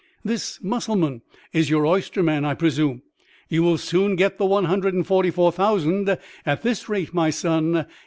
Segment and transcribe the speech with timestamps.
[0.25, 1.21] This Mussulman
[1.53, 3.03] is your oyster man, I presume?
[3.49, 7.29] You will soon get the one hundred and forty four thousand at this rate, my
[7.29, 7.85] son!